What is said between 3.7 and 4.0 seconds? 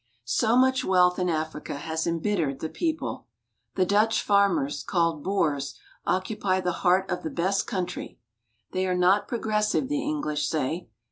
The